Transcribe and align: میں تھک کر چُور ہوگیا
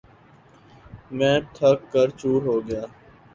میں 1.17 1.37
تھک 1.55 1.79
کر 1.93 2.07
چُور 2.19 2.39
ہوگیا 2.47 2.83